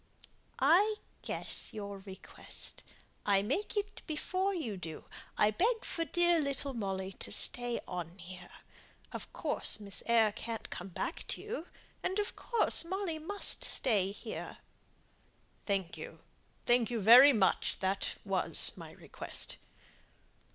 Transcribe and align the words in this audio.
"I 0.57 0.95
guess 1.21 1.75
your 1.75 1.99
request. 1.99 2.81
I 3.23 3.43
make 3.43 3.77
it 3.77 4.01
before 4.07 4.51
you 4.51 4.75
do. 4.75 5.05
I 5.37 5.51
beg 5.51 5.85
for 5.85 6.05
dear 6.05 6.39
little 6.41 6.73
Molly 6.73 7.13
to 7.19 7.31
stay 7.31 7.77
on 7.87 8.17
here. 8.17 8.49
Of 9.11 9.31
course 9.31 9.79
Miss 9.79 10.01
Eyre 10.07 10.31
can't 10.31 10.71
come 10.71 10.87
back 10.87 11.27
to 11.27 11.41
you; 11.41 11.67
and 12.01 12.17
of 12.17 12.35
course 12.35 12.83
Molly 12.83 13.19
must 13.19 13.63
stay 13.63 14.11
here!" 14.11 14.57
"Thank 15.65 15.97
you; 15.99 16.21
thank 16.65 16.89
you 16.89 16.99
very 16.99 17.31
much. 17.31 17.77
That 17.79 18.15
was 18.25 18.71
my 18.75 18.93
request." 18.93 19.57